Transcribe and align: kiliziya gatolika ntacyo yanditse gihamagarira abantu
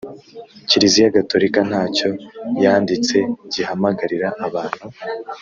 kiliziya 0.69 1.15
gatolika 1.17 1.59
ntacyo 1.69 2.09
yanditse 2.63 3.17
gihamagarira 3.53 4.27
abantu 4.47 4.83